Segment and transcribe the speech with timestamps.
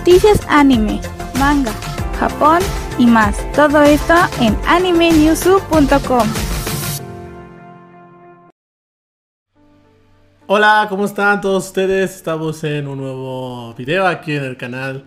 [0.00, 0.98] Noticias anime,
[1.38, 1.72] manga,
[2.18, 2.60] Japón
[2.98, 3.36] y más.
[3.52, 6.26] Todo esto en animenewsu.com.
[10.46, 12.16] Hola, ¿cómo están todos ustedes?
[12.16, 15.04] Estamos en un nuevo video aquí en el canal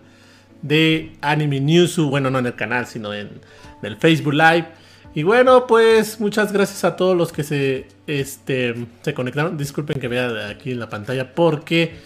[0.62, 2.08] de Anime Newsu.
[2.08, 3.40] Bueno, no en el canal, sino en
[3.82, 4.68] el Facebook Live.
[5.12, 9.56] Y bueno, pues muchas gracias a todos los que se, este, se conectaron.
[9.56, 11.96] Disculpen que vea aquí en la pantalla porque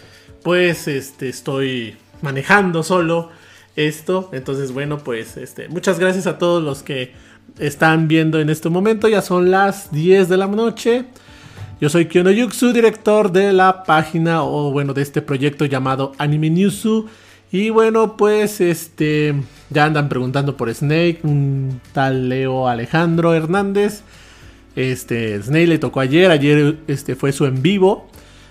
[0.41, 3.29] pues este, estoy manejando solo
[3.75, 4.29] esto.
[4.33, 7.13] Entonces, bueno, pues este, muchas gracias a todos los que
[7.59, 9.07] están viendo en este momento.
[9.07, 11.05] Ya son las 10 de la noche.
[11.81, 16.49] Yo soy Kyono Yuxu, director de la página o bueno, de este proyecto llamado Anime
[16.49, 17.07] Newsu.
[17.51, 19.33] Y bueno, pues este
[19.69, 24.03] ya andan preguntando por Snake, un tal Leo Alejandro Hernández.
[24.75, 28.07] Este Snake le tocó ayer, ayer este fue su en vivo,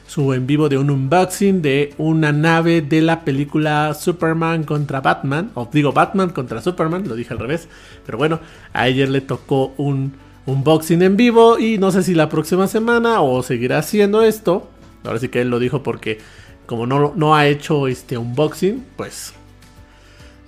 [0.09, 5.51] su en vivo de un unboxing de una nave de la película Superman contra Batman,
[5.55, 7.69] o digo Batman contra Superman, lo dije al revés,
[8.07, 8.41] pero bueno,
[8.73, 10.15] ayer le tocó un
[10.47, 14.71] unboxing en vivo y no sé si la próxima semana o seguirá haciendo esto.
[15.05, 16.19] Ahora sí que él lo dijo porque
[16.65, 19.35] como no, no ha hecho este unboxing, pues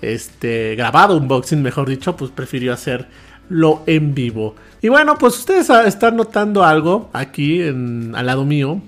[0.01, 4.55] este grabado unboxing, mejor dicho, pues prefirió hacerlo en vivo.
[4.81, 8.81] Y bueno, pues ustedes están notando algo aquí en, al lado mío.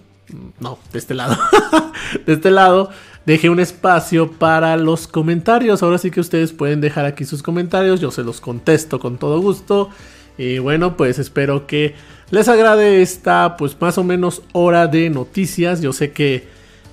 [0.60, 1.36] No, de este lado.
[2.26, 2.90] de este lado
[3.26, 5.82] dejé un espacio para los comentarios.
[5.82, 8.00] Ahora sí que ustedes pueden dejar aquí sus comentarios.
[8.00, 9.90] Yo se los contesto con todo gusto.
[10.38, 11.94] Y bueno, pues espero que
[12.30, 15.82] les agrade esta, pues más o menos hora de noticias.
[15.82, 16.48] Yo sé que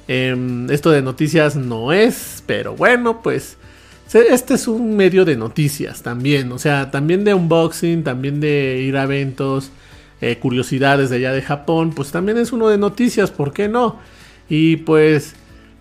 [0.08, 3.58] em, esto de noticias no es, pero bueno, pues
[4.14, 6.52] este es un medio de noticias también.
[6.52, 9.72] O sea, también de unboxing, también de ir a eventos,
[10.22, 13.98] eh, curiosidades de allá de Japón, pues también es uno de noticias, ¿por qué no?
[14.50, 15.36] Y pues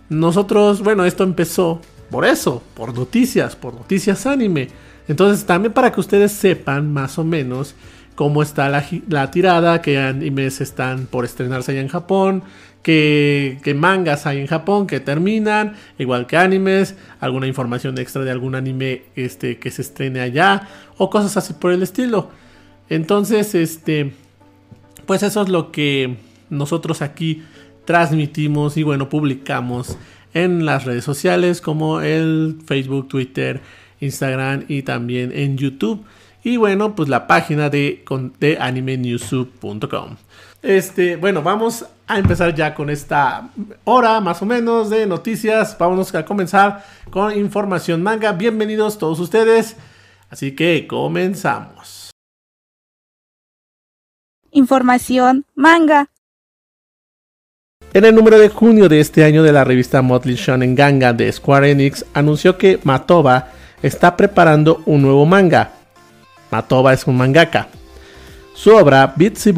[0.09, 4.69] nosotros, bueno, esto empezó por eso, por noticias, por noticias anime.
[5.07, 7.75] Entonces también para que ustedes sepan más o menos
[8.15, 12.43] cómo está la, tirada, qué animes están por estrenarse allá en Japón,
[12.83, 18.55] qué, mangas hay en Japón que terminan, igual que animes, alguna información extra de algún
[18.55, 20.67] anime este, que se estrene allá
[20.97, 22.29] o cosas así por el estilo.
[22.89, 24.13] Entonces, este,
[25.09, 26.17] pues eso es lo que
[26.51, 27.41] nosotros aquí
[27.83, 29.97] transmitimos y bueno, publicamos
[30.35, 33.59] en las redes sociales como el Facebook, Twitter,
[34.01, 36.05] Instagram y también en YouTube.
[36.43, 38.05] Y bueno, pues la página de,
[38.39, 38.57] de.
[40.61, 43.49] Este, bueno, vamos a empezar ya con esta
[43.85, 45.75] hora más o menos de noticias.
[45.79, 48.33] Vamos a comenzar con información manga.
[48.33, 49.75] Bienvenidos todos ustedes.
[50.29, 51.98] Así que comenzamos.
[54.51, 56.09] Información manga.
[57.93, 61.31] En el número de junio de este año de la revista Motley Shonen Ganga de
[61.31, 63.49] Square Enix anunció que Matoba
[63.81, 65.71] está preparando un nuevo manga.
[66.51, 67.67] Matoba es un mangaka.
[68.53, 69.53] Su obra Bitsy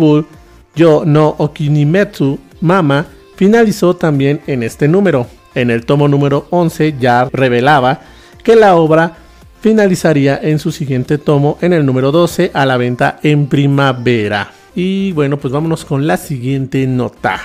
[0.75, 5.27] Yo no Okinimetsu Mama finalizó también en este número.
[5.55, 7.99] En el tomo número 11 ya revelaba
[8.43, 9.17] que la obra
[9.59, 14.60] finalizaría en su siguiente tomo en el número 12 a la venta en primavera.
[14.75, 17.39] Y bueno, pues vámonos con la siguiente nota.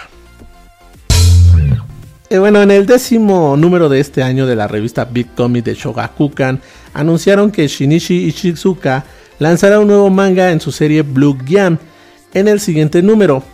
[2.29, 5.75] Eh, bueno, en el décimo número de este año de la revista Big Comic de
[5.75, 6.61] Shogakukan,
[6.93, 9.05] anunciaron que Shinichi Ishizuka
[9.39, 11.79] lanzará un nuevo manga en su serie Blue Gyan
[12.35, 13.45] en el siguiente número,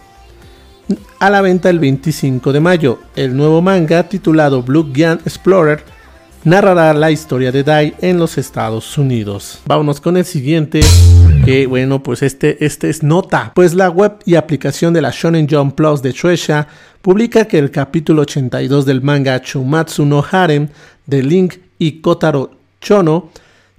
[1.18, 2.98] a la venta el 25 de mayo.
[3.14, 5.84] El nuevo manga, titulado Blue Gyan Explorer,
[6.44, 9.60] narrará la historia de Dai en los Estados Unidos.
[9.66, 10.80] Vámonos con el siguiente,
[11.44, 13.52] que bueno, pues este, este es nota.
[13.54, 16.66] Pues la web y aplicación de la Shonen Jump Plus de Shueisha
[17.00, 20.68] publica que el capítulo 82 del manga Chumatsu no Harem
[21.06, 22.50] de Link y Kotaro
[22.80, 23.30] Chono,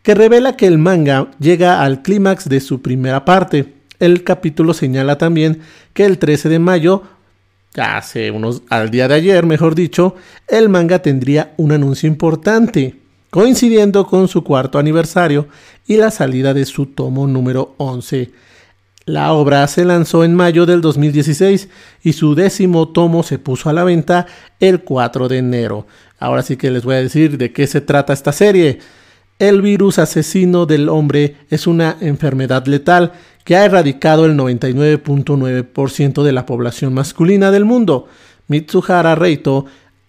[0.01, 3.73] que revela que el manga llega al clímax de su primera parte.
[3.99, 5.61] El capítulo señala también
[5.93, 7.03] que el 13 de mayo
[7.77, 10.15] hace unos, al día de ayer, mejor dicho,
[10.47, 12.95] el manga tendría un anuncio importante,
[13.29, 15.47] coincidiendo con su cuarto aniversario
[15.87, 18.31] y la salida de su tomo número 11.
[19.05, 21.67] La obra se lanzó en mayo del 2016
[22.03, 24.27] y su décimo tomo se puso a la venta
[24.61, 25.87] el 4 de enero.
[26.19, 28.79] Ahora sí que les voy a decir de qué se trata esta serie.
[29.39, 33.11] El virus asesino del hombre es una enfermedad letal
[33.43, 38.07] que ha erradicado el 99.9% de la población masculina del mundo.
[38.47, 39.65] Mitsuhara Reito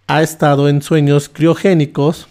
[0.07, 2.29] ha estado en sueños criogénicos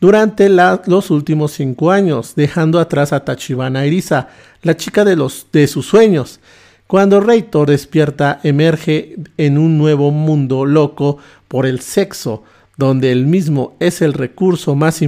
[0.00, 4.30] durante los últimos cinco años, dejando atrás a Tachibana Irisa,
[4.62, 6.40] la chica de sus sueños.
[6.88, 12.42] Cuando Reito despierta, emerge en un nuevo mundo loco por el sexo,
[12.76, 15.00] donde el mismo es el recurso más,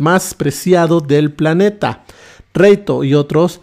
[0.00, 2.04] más preciado del planeta.
[2.54, 3.60] Reito y otros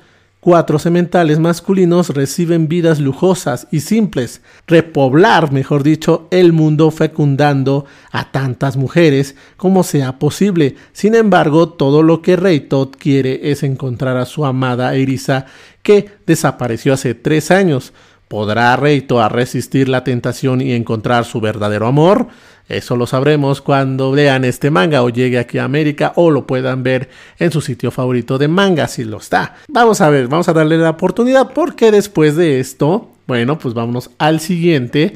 [0.48, 8.32] cuatro sementales masculinos reciben vidas lujosas y simples, repoblar, mejor dicho, el mundo fecundando a
[8.32, 10.78] tantas mujeres como sea posible.
[10.94, 15.48] Sin embargo, todo lo que Rey quiere es encontrar a su amada Erisa,
[15.84, 17.92] que desapareció hace tres años.
[18.28, 22.28] ¿Podrá Reito resistir la tentación y encontrar su verdadero amor?
[22.68, 26.84] Eso lo sabremos cuando lean este manga o llegue aquí a América o lo puedan
[26.84, 27.10] ver
[27.40, 29.56] en su sitio favorito de manga si lo está.
[29.70, 34.10] Vamos a ver, vamos a darle la oportunidad porque después de esto, bueno, pues vámonos
[34.18, 35.14] al siguiente.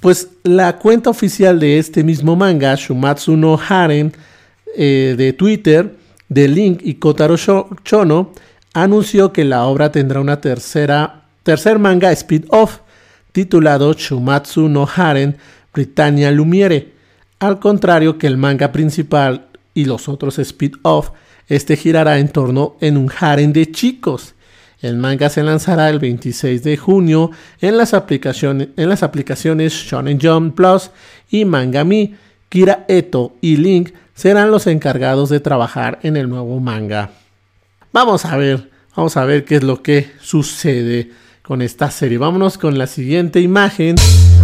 [0.00, 4.12] Pues la cuenta oficial de este mismo manga, Shumatsu no Haren,
[4.76, 5.94] eh, de Twitter,
[6.28, 8.32] de Link y Kotaro Chono,
[8.74, 12.80] anunció que la obra tendrá una tercera, tercer manga speed-off
[13.32, 15.36] titulado Shumatsu no Haren
[15.72, 16.92] Britannia Lumiere.
[17.38, 21.10] Al contrario que el manga principal y los otros speed-off,
[21.48, 24.34] este girará en torno en un harem de chicos.
[24.80, 27.30] El manga se lanzará el 26 de junio
[27.60, 30.90] en las aplicaciones, en las Shonen Jump Plus
[31.30, 32.16] y Mangami.
[32.48, 37.10] Kira Eto y Link serán los encargados de trabajar en el nuevo manga.
[37.92, 41.10] Vamos a ver, vamos a ver qué es lo que sucede
[41.52, 42.16] con esta serie.
[42.16, 43.96] Vámonos con la siguiente imagen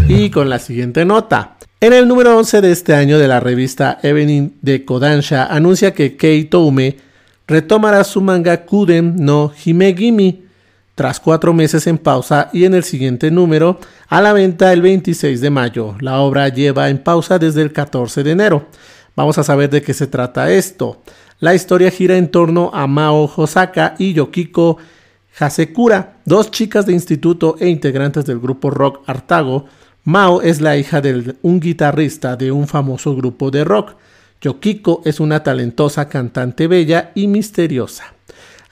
[0.09, 1.57] y con la siguiente nota.
[1.81, 6.19] En el número 11 de este año de la revista Evening de Kodansha anuncia que
[6.19, 6.99] Kei Toume
[7.47, 10.45] retomará su manga Kuden no Himegimi
[10.95, 15.41] tras cuatro meses en pausa y en el siguiente número a la venta el 26
[15.41, 15.95] de mayo.
[16.01, 18.67] La obra lleva en pausa desde el 14 de enero.
[19.17, 21.01] Vamos a saber de qué se trata esto.
[21.41, 24.77] La historia gira en torno a Mao Hosaka y Yokiko
[25.39, 29.67] Hasekura, dos chicas de instituto e integrantes del grupo rock Artago,
[30.05, 33.95] Mao es la hija de un guitarrista de un famoso grupo de rock.
[34.41, 38.15] Yokiko es una talentosa cantante bella y misteriosa.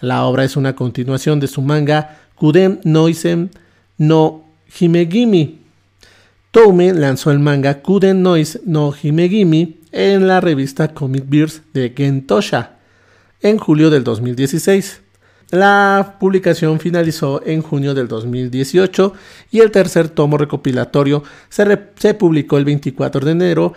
[0.01, 3.51] La obra es una continuación de su manga Kuden Noisen
[3.99, 4.45] no
[4.81, 5.59] Himegimi.
[6.51, 12.77] Toume lanzó el manga Kuden Noise no Himegimi en la revista Comic Beers de Gentosha
[13.43, 15.03] en julio del 2016.
[15.51, 19.13] La publicación finalizó en junio del 2018
[19.53, 23.73] y el tercer tomo recopilatorio se, publicó el 24 de enero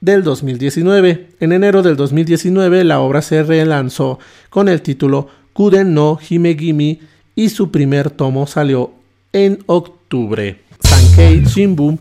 [0.00, 1.28] del 2019.
[1.38, 4.18] En enero del 2019 la obra se relanzó
[4.50, 7.00] con el título Kuden no Himegimi
[7.36, 8.92] y su primer tomo salió
[9.32, 10.60] en octubre.
[10.80, 12.00] Sankei Shinbun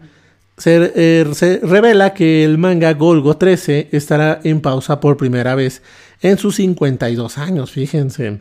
[0.57, 5.83] se, eh, se, revela que el manga Golgo 13 estará en pausa por primera vez
[6.21, 8.39] en sus 52 años, fíjense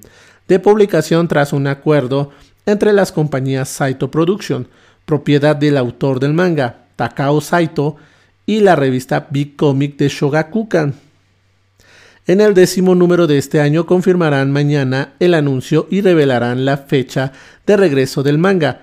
[0.51, 2.31] de publicación tras un acuerdo
[2.67, 4.67] entre las compañías Saito Production,
[5.05, 7.95] propiedad del autor del manga, Takao Saito,
[8.47, 10.95] y la revista Big Comic de Shogakukan.
[12.27, 17.31] En el décimo número de este año confirmarán mañana el anuncio y revelarán la fecha
[17.65, 18.81] de regreso del manga.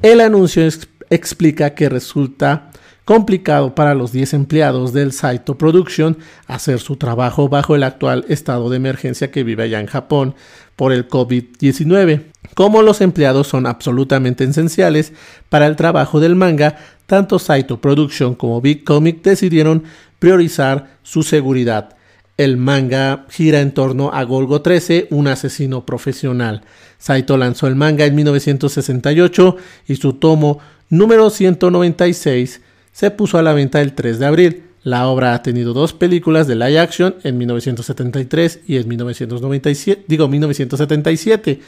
[0.00, 0.66] El anuncio
[1.10, 2.70] explica que resulta
[3.10, 8.70] complicado para los 10 empleados del Saito Production hacer su trabajo bajo el actual estado
[8.70, 10.36] de emergencia que vive allá en Japón
[10.76, 12.26] por el COVID-19.
[12.54, 15.12] Como los empleados son absolutamente esenciales
[15.48, 16.76] para el trabajo del manga,
[17.06, 19.82] tanto Saito Production como Big Comic decidieron
[20.20, 21.96] priorizar su seguridad.
[22.36, 26.62] El manga gira en torno a Golgo 13, un asesino profesional.
[26.98, 29.56] Saito lanzó el manga en 1968
[29.88, 32.60] y su tomo número 196
[32.92, 34.62] se puso a la venta el 3 de abril.
[34.82, 40.26] La obra ha tenido dos películas de live action en 1973 y en 1997, digo
[40.26, 41.60] 1977,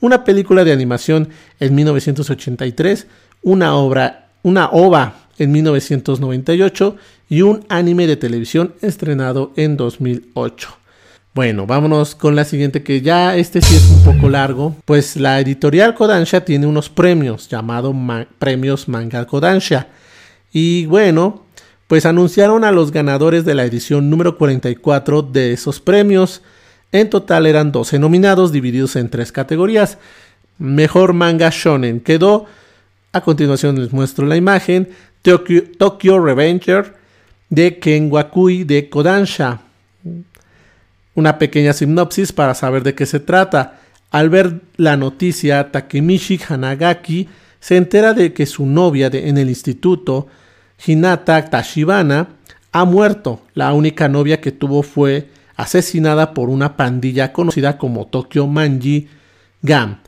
[0.00, 1.28] una película de animación
[1.60, 3.06] en 1983,
[3.42, 6.96] una obra, una ova en 1998
[7.28, 10.68] y un anime de televisión estrenado en 2008.
[11.34, 15.38] Bueno, vámonos con la siguiente que ya este sí es un poco largo, pues la
[15.38, 17.94] editorial Kodansha tiene unos premios llamados
[18.40, 19.86] premios Manga Kodansha
[20.52, 21.44] y bueno,
[21.86, 26.42] pues anunciaron a los ganadores de la edición número 44 de esos premios.
[26.92, 29.98] En total eran 12 nominados divididos en tres categorías.
[30.58, 32.46] Mejor manga shonen quedó,
[33.12, 34.90] a continuación les muestro la imagen,
[35.22, 36.94] Tokyo, Revenger
[37.48, 39.60] de Ken Wakui de Kodansha.
[41.14, 43.80] Una pequeña sinopsis para saber de qué se trata.
[44.10, 47.28] Al ver la noticia, Takemichi Hanagaki
[47.60, 50.28] se entera de que su novia en el instituto,
[50.84, 52.28] Hinata Tashibana,
[52.72, 53.42] ha muerto.
[53.54, 59.08] La única novia que tuvo fue asesinada por una pandilla conocida como Tokyo Manji
[59.62, 59.98] Gam.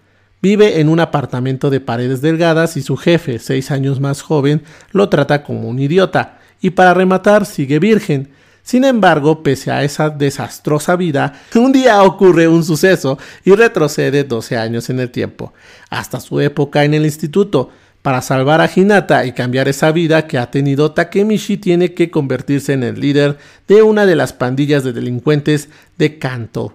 [0.43, 5.09] Vive en un apartamento de paredes delgadas y su jefe, seis años más joven, lo
[5.09, 6.39] trata como un idiota.
[6.63, 8.31] Y para rematar, sigue virgen.
[8.71, 14.57] Sin embargo, pese a esa desastrosa vida, un día ocurre un suceso y retrocede 12
[14.57, 15.53] años en el tiempo,
[15.89, 17.71] hasta su época en el instituto.
[18.01, 22.73] Para salvar a Hinata y cambiar esa vida que ha tenido, Takemichi tiene que convertirse
[22.73, 26.73] en el líder de una de las pandillas de delincuentes de Kanto.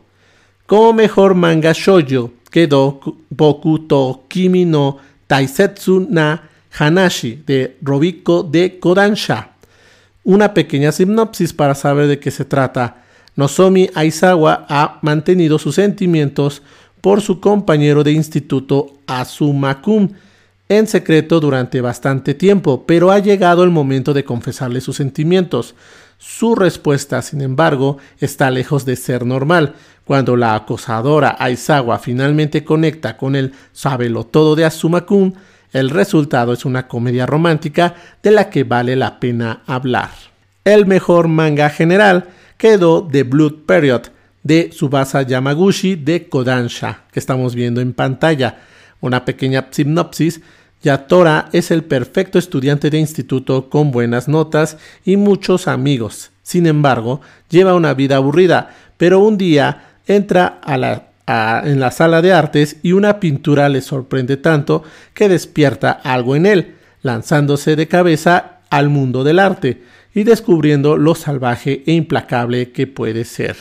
[0.65, 2.99] Como mejor manga shoujo quedó
[3.29, 4.97] Boku to Kimi no
[5.27, 9.54] Taisetsu na Hanashi de Robiko de Kodansha.
[10.25, 13.03] Una pequeña sinopsis para saber de qué se trata.
[13.35, 16.63] Nozomi Aizawa ha mantenido sus sentimientos
[16.99, 20.15] por su compañero de instituto Azumakun
[20.67, 25.75] en secreto durante bastante tiempo, pero ha llegado el momento de confesarle sus sentimientos.
[26.17, 29.75] Su respuesta, sin embargo, está lejos de ser normal.
[30.05, 33.53] Cuando la acosadora Aizawa finalmente conecta con el
[34.31, 35.35] todo de Azuma-kun,
[35.75, 40.09] el resultado es una comedia romántica de la que vale la pena hablar.
[40.63, 44.03] El mejor manga general quedó The Blood Period
[44.41, 48.59] de Subasa Yamaguchi de Kodansha, que estamos viendo en pantalla.
[49.01, 50.39] Una pequeña sinopsis
[50.81, 56.31] Yatora es el perfecto estudiante de instituto con buenas notas y muchos amigos.
[56.41, 60.61] Sin embargo, lleva una vida aburrida, pero un día entra
[61.27, 66.45] en la sala de artes y una pintura le sorprende tanto que despierta algo en
[66.45, 69.81] él, lanzándose de cabeza al mundo del arte
[70.13, 73.55] y descubriendo lo salvaje e implacable que puede ser.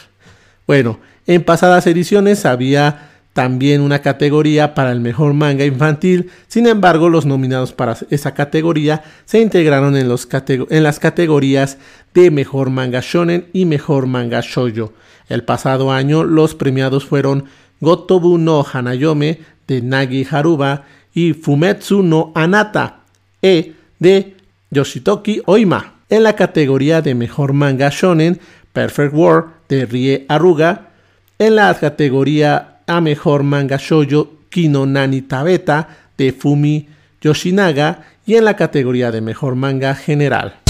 [0.67, 7.09] Bueno, en pasadas ediciones había también una categoría para el mejor manga infantil, sin embargo
[7.09, 11.79] los nominados para esa categoría se integraron en, en las categorías
[12.15, 14.93] de mejor manga shonen y mejor manga shoujo.
[15.29, 17.47] El pasado año los premiados fueron
[17.81, 23.01] Gotobu no Hanayome de Nagi Haruba y Fumetsu no Anata
[23.41, 24.37] e de
[24.71, 25.95] Yoshitoki Oima.
[26.11, 28.41] En la categoría de mejor manga shonen,
[28.73, 30.91] Perfect War de Rie Aruga.
[31.39, 35.89] En la categoría a mejor manga shoujo Kino Nani Tabeta
[36.19, 36.89] de Fumi
[37.21, 40.64] Yoshinaga y en la categoría de mejor manga general.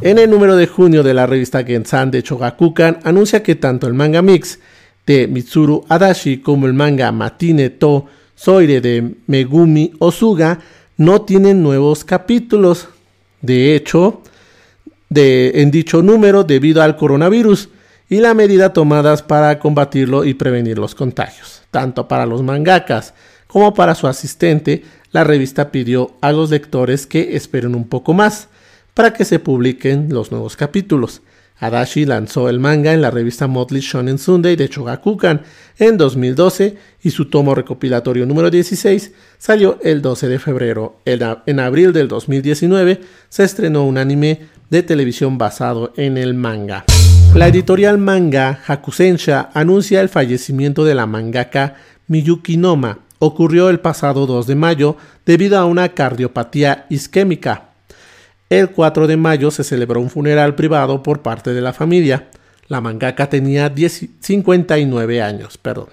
[0.00, 3.94] En el número de junio de la revista Gensan de Chogakukan anuncia que tanto el
[3.94, 4.58] manga mix
[5.06, 10.60] de Mitsuru Adachi como el manga Matine to Soire de Megumi Osuga
[10.96, 12.88] no tienen nuevos capítulos.
[13.40, 14.22] De hecho,
[15.08, 17.68] de, en dicho número debido al coronavirus,
[18.08, 21.62] y la medida tomadas para combatirlo y prevenir los contagios.
[21.70, 23.14] Tanto para los mangakas
[23.46, 28.48] como para su asistente, la revista pidió a los lectores que esperen un poco más
[28.94, 31.22] para que se publiquen los nuevos capítulos.
[31.58, 35.42] Adachi lanzó el manga en la revista Motley Shonen Sunday de Chogakukan
[35.78, 41.00] en 2012 y su tomo recopilatorio número 16 salió el 12 de febrero.
[41.04, 46.84] En, abril del 2019 se estrenó un anime de televisión basado en el manga.
[47.34, 51.76] La editorial manga Hakusensha anuncia el fallecimiento de la mangaka
[52.08, 52.98] Miyuki Noma.
[53.20, 57.73] Ocurrió el pasado 2 de mayo debido a una cardiopatía isquémica.
[58.50, 62.28] El 4 de mayo se celebró un funeral privado por parte de la familia.
[62.68, 65.58] La mangaka tenía 59 años.
[65.58, 65.88] Perdón.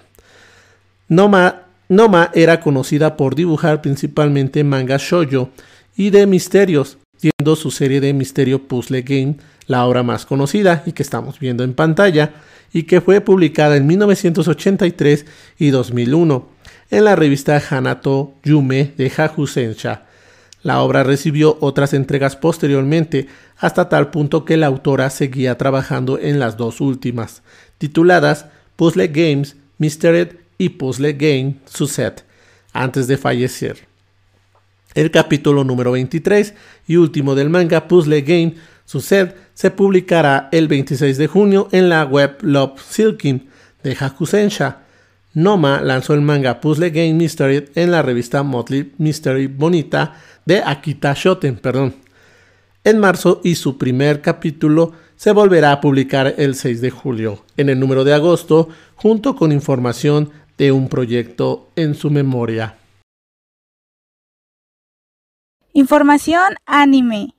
[1.07, 5.49] Noma, era conocida por dibujar principalmente manga shoujo
[5.95, 9.35] y de misterios, siendo su serie de misterio Puzzle Game
[9.67, 12.33] la obra más conocida y que estamos viendo en pantalla,
[12.73, 15.25] y que fue publicada en 1983
[15.57, 16.47] y 2001
[16.89, 20.03] en la revista Hanato Yume de Hajusensha.
[20.63, 23.27] La obra recibió otras entregas posteriormente,
[23.57, 27.41] hasta tal punto que la autora seguía trabajando en las dos últimas,
[27.77, 32.23] tituladas Puzzle Games Mystery y Puzzle Game Suset,
[32.73, 33.87] antes de fallecer.
[34.93, 36.53] El capítulo número 23
[36.85, 42.03] y último del manga Puzzle Game Suset se publicará el 26 de junio en la
[42.03, 43.49] web Love Silkin
[43.83, 44.81] de Hakusensha.
[45.33, 50.13] Noma lanzó el manga Puzzle Game Mystery en la revista Motley Mystery Bonita
[50.45, 51.95] de Akita Shoten, perdón.
[52.83, 57.45] En marzo y su primer capítulo se volverá a publicar el 6 de julio.
[57.57, 62.77] En el número de agosto, junto con información de un proyecto en su memoria.
[65.73, 67.35] Información anime.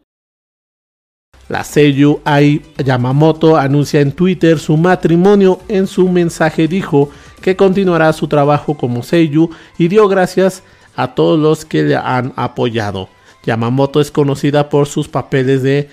[1.48, 5.60] La Seiyu Ai Yamamoto anuncia en Twitter su matrimonio.
[5.68, 7.10] En su mensaje dijo
[7.42, 10.72] que continuará su trabajo como Seiyu y dio gracias a
[11.14, 13.08] todos los que le han apoyado.
[13.44, 15.88] Yamamoto es conocida por sus papeles de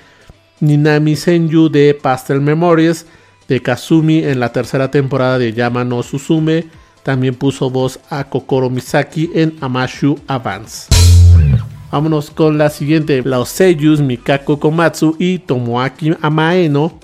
[0.59, 3.05] Ninami Senju de Pastel Memories,
[3.47, 6.67] de Kazumi en la tercera temporada de Yamano Suzume.
[7.03, 10.87] También puso voz a Kokoro Misaki en Amashu Advance.
[11.91, 13.23] Vámonos con la siguiente.
[13.23, 16.99] Los seiyus Mikako Komatsu y Tomoaki Amaeno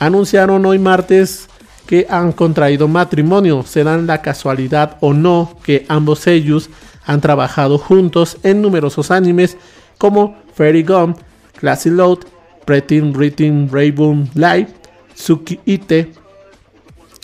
[0.00, 1.48] anunciaron hoy martes
[1.86, 3.62] que han contraído matrimonio.
[3.64, 6.68] Serán la casualidad o no que ambos seiyus
[7.04, 9.56] han trabajado juntos en numerosos animes
[9.98, 11.14] como Fairy Gum,
[11.58, 12.20] Classy Load,
[12.64, 14.68] Pretty Written Rainbow Live,
[15.14, 16.12] Suki Ite,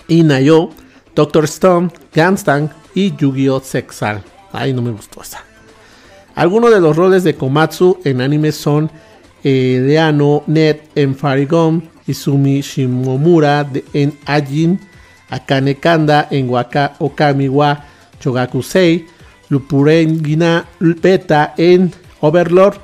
[0.08, 0.70] Inayo,
[1.14, 3.60] Doctor Stone, Ganstang y Yu-Gi-Oh!
[3.60, 4.22] Sexal.
[4.52, 5.44] Ay, no me gustó esa.
[6.34, 8.90] Algunos de los roles de Komatsu en anime son
[9.42, 14.80] eh, Leano Net en Farigom, Izumi Shimomura en Ajin,
[15.28, 17.84] Akane Kanda en Waka Okami wa
[18.20, 19.06] Chogakusei,
[19.50, 22.78] Lupurengina Beta en Overlord,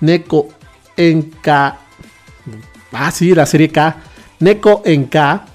[0.00, 0.48] Neko
[0.96, 1.78] en K.
[2.92, 3.96] Ah, sí, la serie K.
[4.40, 5.46] Neko en K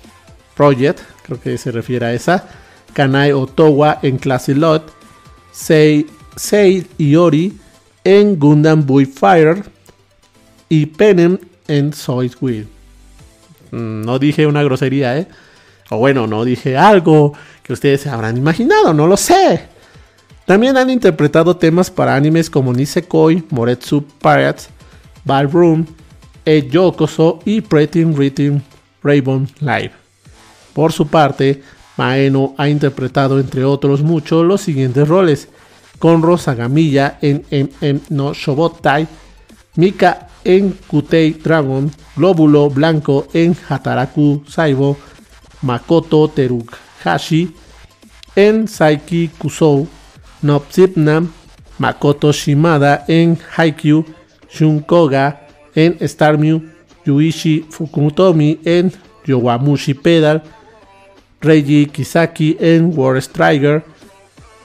[0.55, 2.47] Project, creo que se refiere a esa.
[2.93, 4.91] Kanai Otowa en Classy Lot.
[5.51, 7.57] Sei, Sei Iori
[8.03, 9.63] en Gundam Boy Fire.
[10.67, 12.67] Y Penem en Soy Will.
[13.71, 15.27] Mm, no dije una grosería, ¿eh?
[15.91, 19.68] O bueno, no dije algo que ustedes se habrán imaginado, no lo sé.
[20.49, 24.67] También han interpretado temas para animes como Nisekoi, Moretsu Pirates,
[25.23, 25.85] Ballroom,
[26.43, 28.63] E Yokoso y Pretty Written
[29.03, 29.91] Raven Live.
[30.73, 31.61] Por su parte,
[31.97, 35.49] Maeno ha interpretado entre otros muchos los siguientes roles:
[35.99, 39.07] Conro Sagamilla en MM no Shobotai,
[39.75, 44.97] Mika en Kutei Dragon, Glóbulo Blanco en Hataraku Saibo,
[45.61, 47.53] Makoto Teruhashi
[48.35, 49.87] en Saiki Kusou,
[50.41, 51.31] Nopsipnam,
[51.77, 54.05] Makoto Shimada en Haikyuu,
[54.51, 56.61] Shunkoga en Starmue,
[57.05, 58.91] Yuichi Fukutomi en
[59.25, 60.41] Yowamushi Pedal,
[61.41, 63.83] Reiji Kisaki en War Striker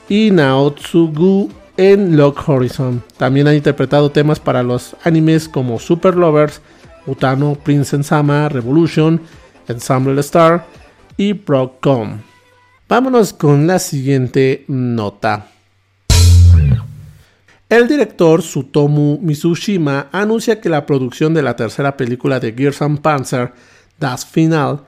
[0.09, 3.03] y Naotsugu en Lock Horizon.
[3.17, 6.61] También ha interpretado temas para los animes como Super Lovers,
[7.07, 9.21] Utano Prince Sama, Revolution,
[9.69, 10.67] Ensemble Star
[11.17, 12.19] y Procom.
[12.89, 15.54] Vámonos con la siguiente nota.
[17.75, 23.01] El director Sutomu Mizushima anuncia que la producción de la tercera película de Gears and
[23.01, 23.53] Panzer,
[23.99, 24.83] Das Final,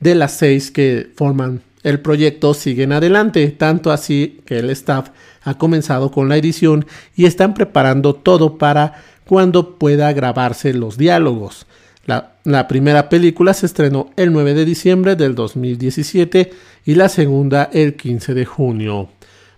[0.00, 5.08] de las seis que forman el proyecto siguen adelante, tanto así que el staff
[5.44, 6.84] ha comenzado con la edición
[7.16, 11.66] y están preparando todo para cuando pueda grabarse los diálogos.
[12.04, 16.52] La, la, primera película se estrenó el 9 de diciembre del 2017
[16.84, 19.08] y la segunda el 15 de junio.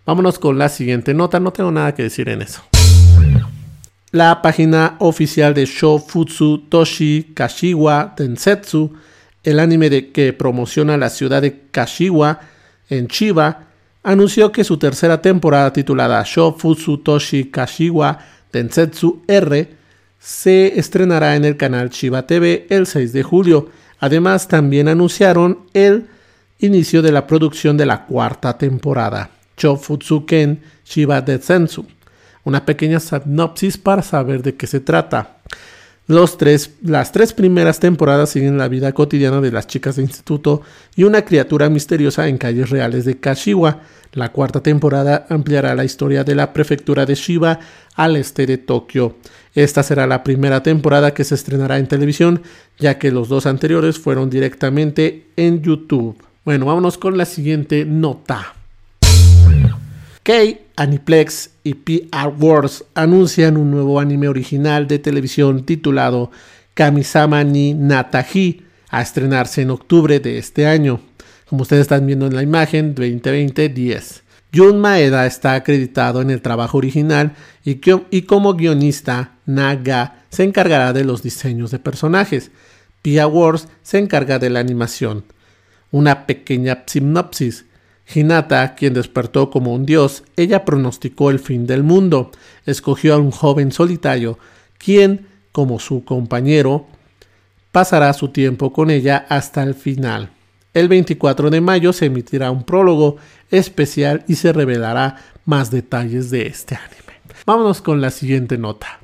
[0.08, 2.62] Vámonos con la siguiente nota, no tengo nada que decir en eso.
[4.10, 8.94] La página oficial de Shofutsu Toshi Kashiwa Densetsu,
[9.42, 12.40] el anime de que promociona la ciudad de Kashiwa
[12.88, 13.66] en Chiba,
[14.02, 18.18] anunció que su tercera temporada titulada Shofutsu Toshi Kashiwa
[18.50, 19.68] Densetsu R
[20.18, 23.68] se estrenará en el canal Chiba TV el 6 de julio.
[24.00, 26.06] Además, también anunciaron el
[26.60, 29.32] inicio de la producción de la cuarta temporada.
[29.58, 31.84] Chofutsuken Shiba Detsensu.
[32.44, 35.34] Una pequeña sinopsis para saber de qué se trata.
[36.06, 40.62] Las tres primeras temporadas siguen la vida cotidiana de las chicas de instituto
[40.96, 43.82] y una criatura misteriosa en calles reales de Kashiwa.
[44.14, 47.60] La cuarta temporada ampliará la historia de la prefectura de Shiba
[47.94, 49.18] al este de Tokio.
[49.54, 52.40] Esta será la primera temporada que se estrenará en televisión,
[52.78, 56.16] ya que los dos anteriores fueron directamente en YouTube.
[56.42, 58.54] Bueno, vámonos con la siguiente nota.
[60.76, 66.30] Aniplex y PR Wars anuncian un nuevo anime original de televisión titulado
[66.74, 71.00] Kamisama ni Natahi a estrenarse en octubre de este año.
[71.48, 74.20] Como ustedes están viendo en la imagen, 2020-10.
[74.54, 80.92] Jun Maeda está acreditado en el trabajo original y, y como guionista, Naga se encargará
[80.92, 82.50] de los diseños de personajes.
[83.00, 85.24] Pia Wars se encarga de la animación.
[85.90, 87.64] Una pequeña sinopsis.
[88.14, 92.30] Hinata, quien despertó como un dios, ella pronosticó el fin del mundo.
[92.64, 94.38] Escogió a un joven solitario,
[94.78, 96.86] quien, como su compañero,
[97.72, 100.30] pasará su tiempo con ella hasta el final.
[100.74, 103.16] El 24 de mayo se emitirá un prólogo
[103.50, 107.20] especial y se revelará más detalles de este anime.
[107.46, 109.00] Vámonos con la siguiente nota.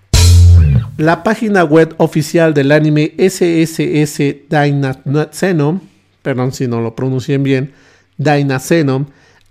[0.97, 5.83] La página web oficial del anime SSS Dynazenon,
[6.23, 7.73] perdón si no lo pronuncien bien,
[8.19, 9.09] Dynazenon,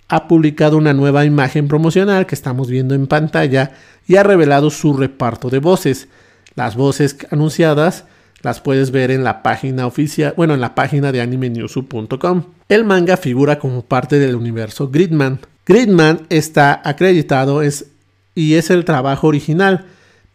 [0.07, 3.71] ha publicado una nueva imagen promocional que estamos viendo en pantalla
[4.07, 6.07] y ha revelado su reparto de voces.
[6.55, 8.05] Las voces anunciadas
[8.43, 12.43] las puedes ver en la página oficial, bueno, en la página de animenewsu.com.
[12.67, 15.39] El manga figura como parte del universo Gridman.
[15.65, 17.87] Gridman está acreditado es,
[18.35, 19.85] y es el trabajo original,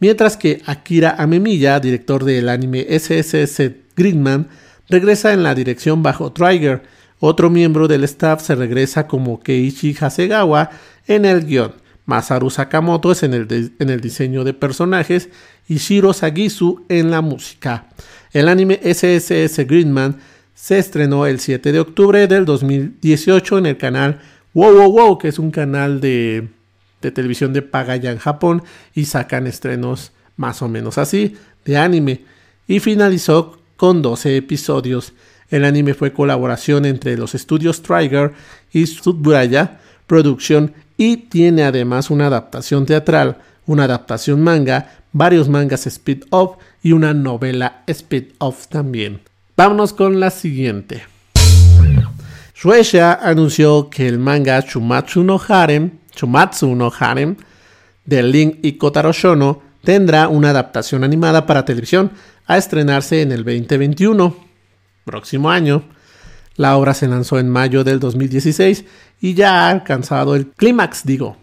[0.01, 4.49] mientras que Akira Amemiya, director del anime SSS Gridman,
[4.88, 6.83] regresa en la dirección bajo Trigger.
[7.20, 10.70] Otro miembro del staff se regresa como Keiichi Hasegawa
[11.07, 11.72] en el guion.
[12.07, 15.28] Masaru Sakamoto es en el, en el diseño de personajes
[15.68, 17.88] y Shiro Sagisu en la música.
[18.33, 20.18] El anime SSS Greenman
[20.54, 24.20] se estrenó el 7 de octubre del 2018 en el canal
[24.54, 26.48] Wow Wow Wow, que es un canal de,
[27.02, 28.62] de televisión de paga ya en Japón
[28.94, 32.24] y sacan estrenos más o menos así de anime.
[32.66, 35.12] Y finalizó con 12 episodios.
[35.51, 38.33] El anime fue colaboración entre los estudios Trigger
[38.73, 46.57] y Sudburaya Production y tiene además una adaptación teatral, una adaptación manga, varios mangas speed-off
[46.83, 49.21] y una novela speed-off también.
[49.57, 51.05] Vámonos con la siguiente.
[52.55, 57.37] Shueisha anunció que el manga Chumatsu no Harem, Chumatsu no Harem
[58.05, 62.11] de Link y Kotaro Shono tendrá una adaptación animada para televisión
[62.47, 64.48] a estrenarse en el 2021,
[65.09, 65.85] próximo año.
[66.57, 68.85] La obra se lanzó en mayo del 2016
[69.23, 71.38] y ya ha alcanzado el clímax, digo,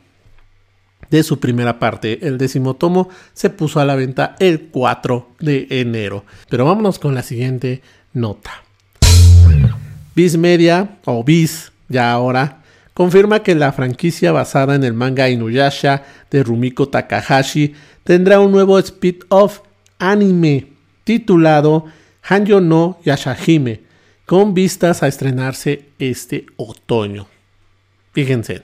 [1.09, 2.27] de su primera parte.
[2.27, 6.25] El décimo tomo se puso a la venta el 4 de enero.
[6.47, 7.81] Pero vámonos con la siguiente
[8.13, 8.51] nota.
[10.13, 12.61] Viz Media, o Viz, ya ahora,
[12.93, 17.73] confirma que la franquicia basada en el manga Inuyasha de Rumiko Takahashi
[18.03, 19.61] tendrá un nuevo speed-off
[19.97, 20.67] anime
[21.03, 21.85] titulado
[22.27, 23.81] Hanyo no Yashahime,
[24.25, 27.27] con vistas a estrenarse este otoño.
[28.13, 28.63] Fíjense,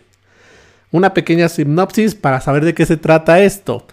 [0.92, 3.86] una pequeña sinopsis para saber de qué se trata esto.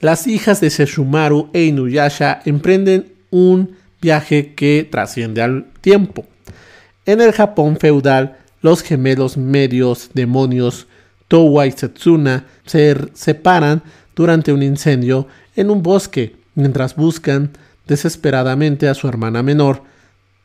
[0.00, 6.26] Las hijas de Seshumaru e Inuyasha emprenden un viaje que trasciende al tiempo.
[7.06, 10.86] En el Japón feudal, los gemelos medios demonios
[11.28, 13.82] Towa y Setsuna se separan
[14.14, 17.52] durante un incendio en un bosque mientras buscan
[17.88, 19.82] desesperadamente a su hermana menor.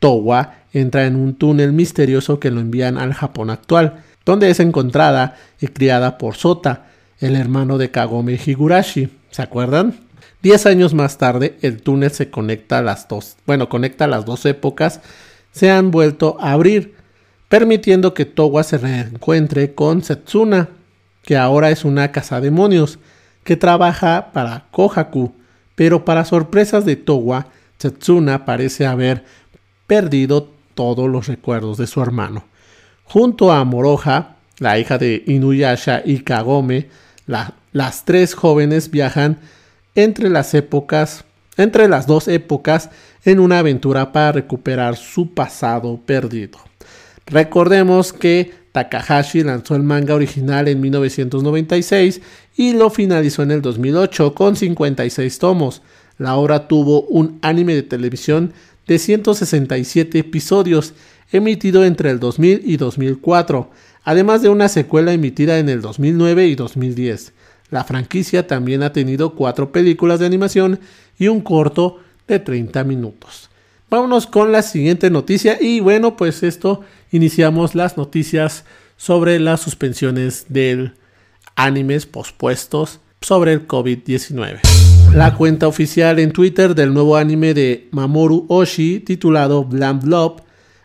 [0.00, 5.36] Towa entra en un túnel misterioso que lo envían al Japón actual donde es encontrada
[5.60, 6.86] y criada por Sota,
[7.20, 9.10] el hermano de Kagome Higurashi.
[9.30, 9.94] ¿Se acuerdan?
[10.42, 14.44] Diez años más tarde, el túnel se conecta a las dos, bueno, conecta las dos
[14.44, 15.00] épocas,
[15.52, 16.94] se han vuelto a abrir,
[17.48, 20.68] permitiendo que Towa se reencuentre con Setsuna,
[21.22, 22.98] que ahora es una demonios
[23.42, 25.32] que trabaja para Kohaku,
[25.74, 29.24] pero para sorpresas de Towa, Setsuna parece haber
[29.86, 32.44] perdido todos los recuerdos de su hermano.
[33.04, 36.88] Junto a Moroja, la hija de Inuyasha y Kagome,
[37.26, 39.38] las tres jóvenes viajan
[39.94, 41.24] entre las épocas,
[41.56, 42.90] entre las dos épocas,
[43.24, 46.58] en una aventura para recuperar su pasado perdido.
[47.26, 52.20] Recordemos que Takahashi lanzó el manga original en 1996
[52.56, 55.82] y lo finalizó en el 2008 con 56 tomos.
[56.18, 58.52] La obra tuvo un anime de televisión
[58.86, 60.94] de 167 episodios
[61.32, 63.70] emitido entre el 2000 y 2004,
[64.04, 67.32] además de una secuela emitida en el 2009 y 2010.
[67.70, 70.78] La franquicia también ha tenido cuatro películas de animación
[71.18, 73.50] y un corto de 30 minutos.
[73.90, 78.64] Vámonos con la siguiente noticia y bueno, pues esto iniciamos las noticias
[78.96, 80.94] sobre las suspensiones del
[81.56, 84.60] animes pospuestos sobre el COVID-19.
[85.14, 90.42] La cuenta oficial en Twitter del nuevo anime de Mamoru Oshii titulado Blam Blob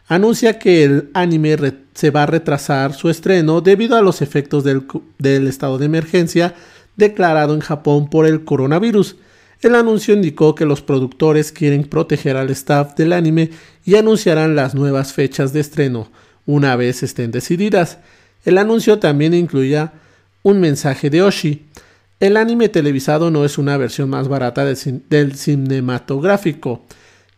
[0.07, 1.57] anuncia que el anime
[1.93, 4.85] se va a retrasar su estreno debido a los efectos del,
[5.17, 6.55] del estado de emergencia
[6.95, 9.17] declarado en Japón por el coronavirus.
[9.61, 13.49] El anuncio indicó que los productores quieren proteger al staff del anime
[13.83, 16.09] y anunciarán las nuevas fechas de estreno
[16.45, 17.99] una vez estén decididas.
[18.45, 19.93] El anuncio también incluía
[20.43, 21.65] un mensaje de Oshi.
[22.19, 26.85] El anime televisado no es una versión más barata del cinematográfico.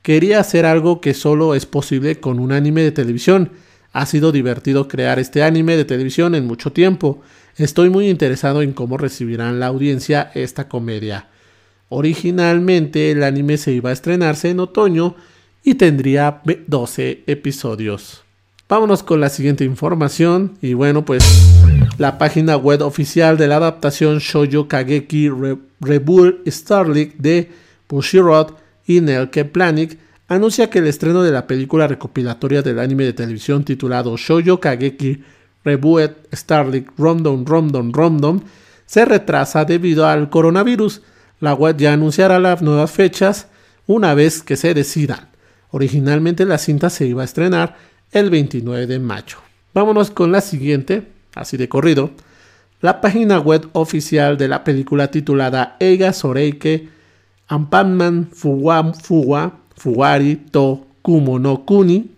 [0.01, 3.51] Quería hacer algo que solo es posible con un anime de televisión.
[3.93, 7.21] Ha sido divertido crear este anime de televisión en mucho tiempo.
[7.57, 11.27] Estoy muy interesado en cómo recibirán la audiencia esta comedia.
[11.89, 15.15] Originalmente el anime se iba a estrenarse en otoño
[15.63, 18.20] y tendría 12 episodios.
[18.71, 21.25] Vámonos con la siguiente información y bueno pues
[21.97, 25.29] la página web oficial de la adaptación Shoujo Kageki
[25.81, 27.51] Rebull Starlight de
[27.89, 28.51] Bushiroad
[28.87, 33.65] y Nelke Planik anuncia que el estreno de la película recopilatoria del anime de televisión
[33.65, 35.21] titulado Shoujo Kageki
[35.65, 38.41] Reboot Starlight Rondon Rondon Rondon
[38.85, 41.01] se retrasa debido al coronavirus.
[41.41, 43.47] La web ya anunciará las nuevas fechas
[43.85, 45.27] una vez que se decidan.
[45.71, 49.37] Originalmente la cinta se iba a estrenar el 29 de mayo.
[49.73, 52.11] Vámonos con la siguiente, así de corrido.
[52.81, 56.89] La página web oficial de la película titulada Eiga Soreike
[57.47, 62.11] Ampanman Fuwa Fuwa Fuwari to Kumo no Kuni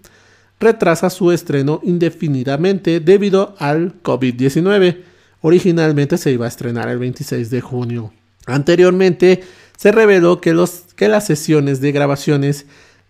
[0.60, 4.98] retrasa su estreno indefinidamente debido al COVID-19.
[5.42, 8.14] Originalmente se iba a estrenar el 26 de junio.
[8.46, 9.44] Anteriormente
[9.78, 12.66] se reveló que, los, que las sesiones de grabaciones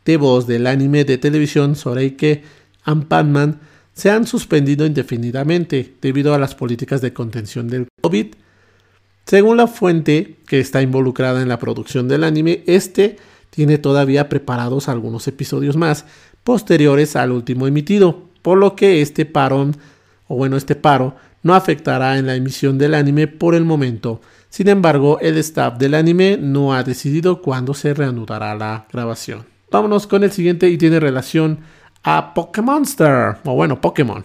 [0.05, 2.43] de voz del anime de televisión Soreike
[2.83, 3.59] Ampanman
[3.93, 8.27] se han suspendido indefinidamente debido a las políticas de contención del COVID.
[9.25, 13.17] Según la fuente que está involucrada en la producción del anime, este
[13.49, 16.05] tiene todavía preparados algunos episodios más
[16.43, 19.77] posteriores al último emitido, por lo que este parón,
[20.27, 24.21] o bueno, este paro, no afectará en la emisión del anime por el momento.
[24.49, 29.45] Sin embargo, el staff del anime no ha decidido cuándo se reanudará la grabación.
[29.71, 31.59] Vámonos con el siguiente y tiene relación
[32.03, 34.23] a Pokémonster, o bueno, Pokémon.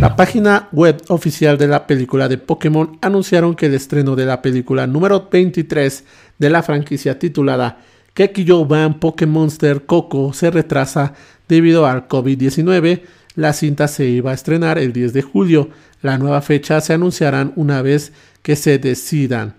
[0.00, 4.42] La página web oficial de la película de Pokémon anunciaron que el estreno de la
[4.42, 6.04] película número 23
[6.38, 7.78] de la franquicia titulada
[8.12, 11.14] Kekiyo Ban Pokémonster Coco se retrasa
[11.48, 13.02] debido al COVID-19.
[13.36, 15.68] La cinta se iba a estrenar el 10 de julio.
[16.02, 19.54] La nueva fecha se anunciarán una vez que se decidan.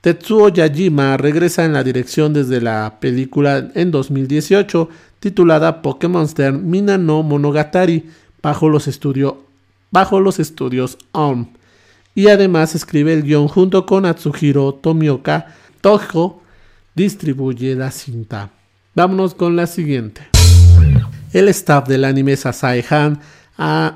[0.00, 4.88] Tetsuo Yajima regresa en la dirección desde la película en 2018
[5.22, 8.10] titulada Pokémonster Mina no Monogatari
[8.42, 8.90] bajo los,
[9.92, 11.46] bajo los estudios OM.
[12.12, 15.54] Y además escribe el guion junto con Atsuhiro Tomioka.
[15.80, 16.42] Toho
[16.96, 18.50] distribuye la cinta.
[18.96, 20.22] Vámonos con la siguiente.
[21.32, 23.20] El staff del anime Sasai Han,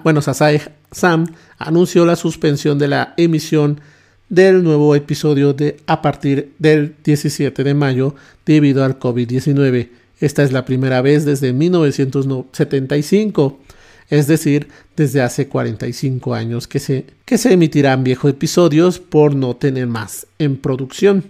[0.04, 0.62] bueno, Sasai
[0.92, 1.26] Sam
[1.58, 3.80] anunció la suspensión de la emisión
[4.28, 8.14] del nuevo episodio de, a partir del 17 de mayo
[8.46, 10.05] debido al COVID-19.
[10.20, 13.60] Esta es la primera vez desde 1975,
[14.08, 19.56] es decir, desde hace 45 años que se, que se emitirán viejos episodios por no
[19.56, 21.24] tener más en producción.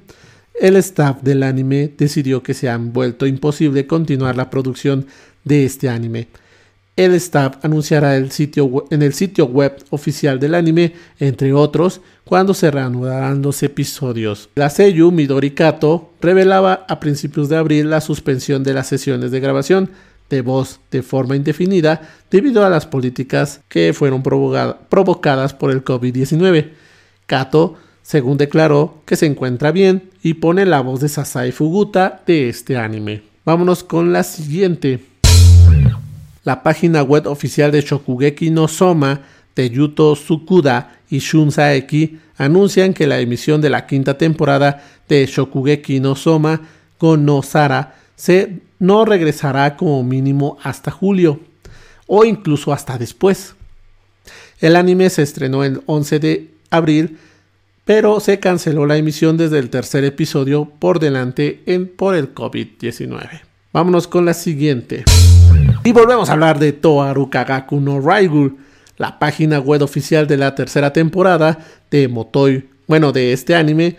[0.60, 5.06] El staff del anime decidió que se han vuelto imposible continuar la producción
[5.44, 6.28] de este anime.
[6.96, 8.24] El staff anunciará en
[9.02, 14.48] el sitio web oficial del anime, entre otros, cuando se reanudarán los episodios.
[14.54, 19.40] La Seiyu Midori Kato revelaba a principios de abril la suspensión de las sesiones de
[19.40, 19.90] grabación
[20.30, 26.70] de voz de forma indefinida debido a las políticas que fueron provocadas por el COVID-19.
[27.26, 32.48] Kato, según declaró, que se encuentra bien y pone la voz de Sasai Fuguta de
[32.48, 33.22] este anime.
[33.44, 34.98] Vámonos con la siguiente
[36.46, 39.20] la página web oficial de Shokugeki no Soma
[39.56, 45.26] de Yuto Tsukuda y Shun Saeki anuncian que la emisión de la quinta temporada de
[45.26, 46.62] Shokugeki no Soma
[46.98, 51.40] con no Sara se no regresará como mínimo hasta julio
[52.06, 53.56] o incluso hasta después.
[54.60, 57.18] El anime se estrenó el 11 de abril,
[57.84, 63.40] pero se canceló la emisión desde el tercer episodio por delante en, por el COVID-19.
[63.72, 65.04] Vámonos con la siguiente.
[65.84, 68.56] Y volvemos a hablar de Toaru Kagaku no Raigul,
[68.96, 71.58] la página web oficial de la tercera temporada
[71.90, 73.96] de Motoi, bueno, de este anime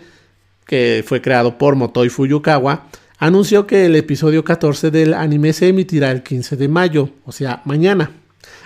[0.66, 2.86] que fue creado por Motoi Fuyukawa,
[3.18, 7.62] anunció que el episodio 14 del anime se emitirá el 15 de mayo, o sea,
[7.64, 8.10] mañana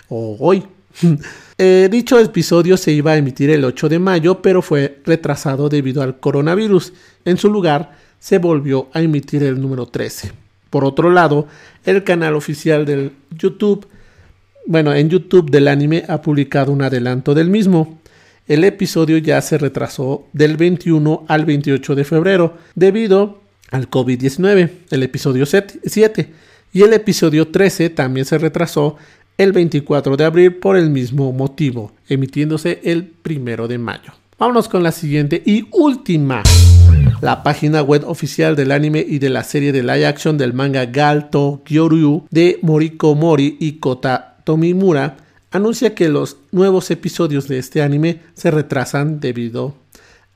[0.08, 0.64] o hoy.
[1.58, 6.02] Eh, dicho episodio se iba a emitir el 8 de mayo, pero fue retrasado debido
[6.02, 6.92] al coronavirus.
[7.24, 10.32] En su lugar, se volvió a emitir el número 13.
[10.72, 11.48] Por otro lado,
[11.84, 13.86] el canal oficial del YouTube,
[14.64, 18.00] bueno, en YouTube del anime ha publicado un adelanto del mismo.
[18.48, 25.02] El episodio ya se retrasó del 21 al 28 de febrero debido al COVID-19, el
[25.02, 26.32] episodio 7,
[26.72, 28.96] y el episodio 13 también se retrasó
[29.36, 34.14] el 24 de abril por el mismo motivo, emitiéndose el 1 de mayo.
[34.38, 36.42] Vámonos con la siguiente y última
[37.22, 40.86] la página web oficial del anime y de la serie de live action del manga
[40.86, 45.18] Galto Kyoryu de Moriko Mori y Kota Tomimura
[45.52, 49.76] anuncia que los nuevos episodios de este anime se retrasan debido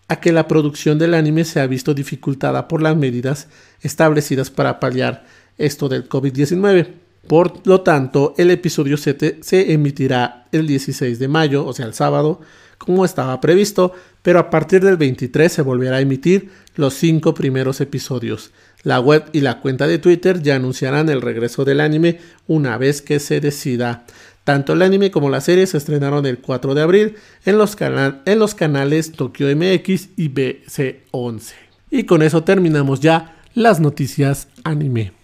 [0.06, 3.48] a que la producción del anime se ha visto dificultada por las medidas
[3.82, 5.24] establecidas para paliar
[5.58, 6.86] esto del COVID-19.
[7.26, 11.94] Por lo tanto, el episodio 7 se emitirá el 16 de mayo, o sea, el
[11.94, 12.42] sábado,
[12.78, 17.80] como estaba previsto, pero a partir del 23 se volverá a emitir los cinco primeros
[17.80, 18.50] episodios.
[18.82, 23.02] La web y la cuenta de Twitter ya anunciarán el regreso del anime una vez
[23.02, 24.04] que se decida.
[24.44, 28.38] Tanto el anime como la serie se estrenaron el 4 de abril en los, en
[28.38, 31.52] los canales Tokyo MX y BC11.
[31.90, 35.15] Y con eso terminamos ya las noticias anime.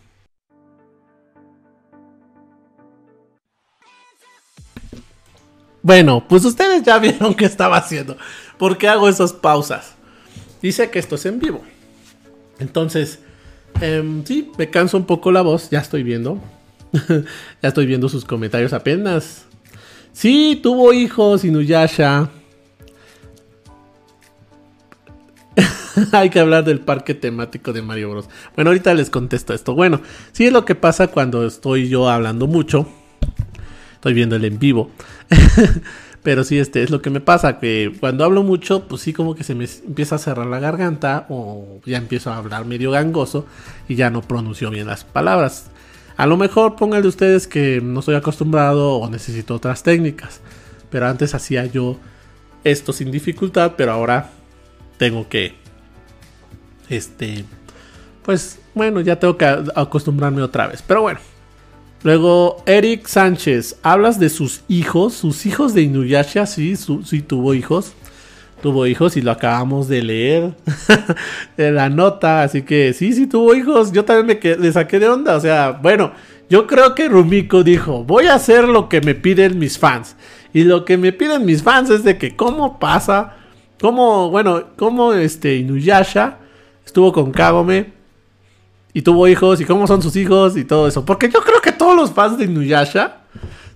[5.83, 8.17] Bueno, pues ustedes ya vieron qué estaba haciendo.
[8.59, 9.95] ¿Por qué hago esas pausas?
[10.61, 11.63] Dice que esto es en vivo.
[12.59, 13.19] Entonces,
[13.81, 15.71] em, sí, me canso un poco la voz.
[15.71, 16.41] Ya estoy viendo.
[17.63, 19.47] ya estoy viendo sus comentarios apenas.
[20.13, 22.31] Sí, tuvo hijos, Inuyasha.
[26.13, 28.29] Hay que hablar del parque temático de Mario Bros.
[28.55, 29.75] Bueno, ahorita les contesto esto.
[29.75, 30.01] Bueno,
[30.33, 32.87] sí es lo que pasa cuando estoy yo hablando mucho.
[34.03, 34.91] Estoy viendo el en vivo.
[36.25, 39.37] Pero sí, este es lo que me pasa, que cuando hablo mucho, pues sí como
[39.37, 43.47] que se me empieza a cerrar la garganta o ya empiezo a hablar medio gangoso
[43.87, 45.71] y ya no pronuncio bien las palabras.
[46.17, 50.41] A lo mejor pónganle ustedes que no estoy acostumbrado o necesito otras técnicas.
[50.91, 51.97] Pero antes hacía yo
[52.65, 54.31] esto sin dificultad, pero ahora
[54.99, 55.55] tengo que
[56.89, 57.45] este
[58.25, 60.83] pues bueno, ya tengo que acostumbrarme otra vez.
[60.83, 61.21] Pero bueno,
[62.05, 67.93] Luego, Eric Sánchez, hablas de sus hijos, sus hijos de Inuyasha, sí, sí tuvo hijos.
[68.61, 70.55] Tuvo hijos y lo acabamos de leer
[71.57, 73.91] en la nota, así que sí, sí tuvo hijos.
[73.91, 76.13] Yo también me le saqué de onda, o sea, bueno,
[76.49, 80.17] yo creo que Rumiko dijo, voy a hacer lo que me piden mis fans.
[80.53, 83.37] Y lo que me piden mis fans es de que cómo pasa,
[83.81, 86.39] cómo, bueno, cómo este Inuyasha
[86.85, 88.02] estuvo con Kagome
[88.95, 91.05] y tuvo hijos y cómo son sus hijos y todo eso.
[91.05, 93.19] Porque yo creo que todos los fans de Inuyasha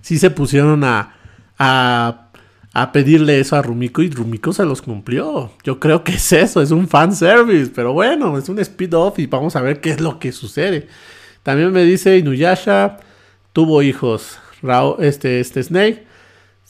[0.01, 1.15] sí se pusieron a,
[1.57, 2.29] a,
[2.73, 5.51] a pedirle eso a Rumiko y Rumiko se los cumplió.
[5.63, 7.71] Yo creo que es eso, es un fan service.
[7.73, 10.87] Pero bueno, es un speed-off y vamos a ver qué es lo que sucede.
[11.43, 12.97] También me dice Inuyasha
[13.53, 14.37] tuvo hijos.
[14.99, 16.05] este, este Snake.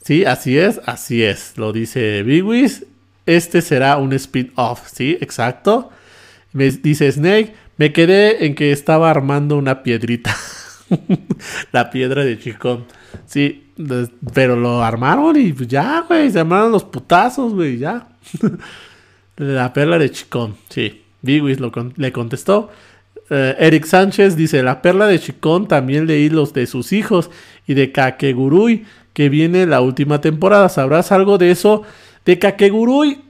[0.02, 1.58] Sí, así es, así es.
[1.58, 2.86] Lo dice Bigwis.
[3.26, 4.88] Este será un speed-off.
[4.90, 5.90] Sí, exacto.
[6.54, 7.54] Me dice Snake.
[7.78, 10.36] Me quedé en que estaba armando una piedrita.
[11.72, 12.86] la piedra de Chicón.
[13.26, 13.72] Sí,
[14.34, 16.32] pero lo armaron y pues ya, güey.
[16.32, 18.08] Se armaron los putazos, güey, ya.
[19.38, 21.04] la perla de Chicón, sí.
[21.22, 21.60] Bigwis
[21.96, 22.70] le contestó.
[23.30, 27.30] Eh, Eric Sánchez dice: La perla de Chicón también leí los de sus hijos
[27.68, 30.70] y de Kakegurui, que viene la última temporada.
[30.70, 31.84] ¿Sabrás algo de eso?
[32.26, 33.22] De Kakegurui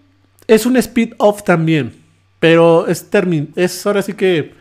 [0.48, 2.07] es un speed-off también.
[2.48, 3.06] Pero es,
[3.58, 4.54] es ahora sí que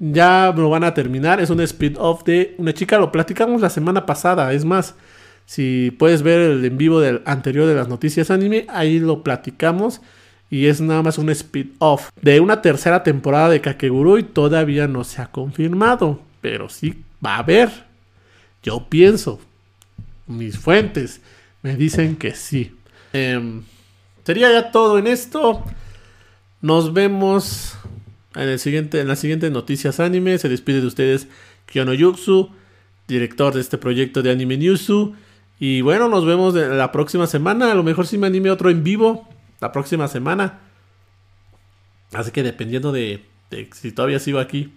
[0.00, 1.40] ya lo van a terminar.
[1.40, 2.98] Es un speed-off de una chica.
[2.98, 4.52] Lo platicamos la semana pasada.
[4.52, 4.96] Es más,
[5.46, 10.00] si puedes ver el en vivo del anterior de las noticias anime, ahí lo platicamos.
[10.50, 14.24] Y es nada más un speed-off de una tercera temporada de Kakegurui.
[14.24, 16.20] Todavía no se ha confirmado.
[16.40, 17.70] Pero sí va a haber.
[18.60, 19.38] Yo pienso.
[20.26, 21.20] Mis fuentes
[21.62, 22.74] me dicen que sí.
[23.12, 23.62] Em,
[24.24, 25.62] sería ya todo en esto.
[26.64, 27.76] Nos vemos
[28.34, 30.38] en, el siguiente, en las siguientes noticias anime.
[30.38, 31.28] Se despide de ustedes
[31.66, 32.48] Kyono Yuxu,
[33.06, 35.14] director de este proyecto de Anime Newsu.
[35.60, 37.70] Y bueno, nos vemos la próxima semana.
[37.70, 39.28] A lo mejor si me anime otro en vivo
[39.60, 40.60] la próxima semana.
[42.14, 43.22] Así que dependiendo de,
[43.72, 44.72] si todavía sigo aquí.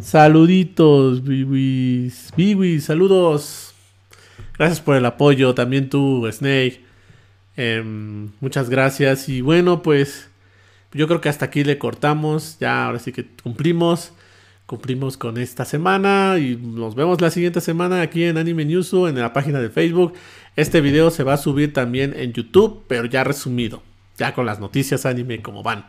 [0.00, 2.32] Saluditos, Biwis.
[2.36, 3.74] Biwis, saludos.
[4.56, 5.52] Gracias por el apoyo.
[5.52, 6.80] También tú, Snake.
[7.56, 9.28] Em, muchas gracias.
[9.28, 10.28] Y bueno, pues
[10.96, 12.58] yo creo que hasta aquí le cortamos.
[12.58, 14.12] Ya ahora sí que cumplimos.
[14.66, 19.16] Cumplimos con esta semana y nos vemos la siguiente semana aquí en Anime Newsu en
[19.16, 20.14] la página de Facebook.
[20.56, 23.84] Este video se va a subir también en YouTube, pero ya resumido,
[24.18, 25.86] ya con las noticias anime como van.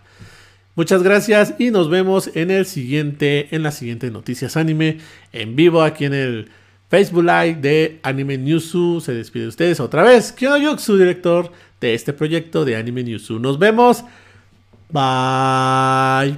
[0.75, 4.99] Muchas gracias y nos vemos en el siguiente en las siguientes noticias anime
[5.33, 6.49] en vivo aquí en el
[6.87, 9.01] Facebook Live de Anime Newsu.
[9.01, 10.31] Se despide de ustedes otra vez.
[10.31, 11.51] Kyono su director
[11.81, 13.39] de este proyecto de Anime Newsu.
[13.39, 14.03] Nos vemos.
[14.91, 16.37] Bye.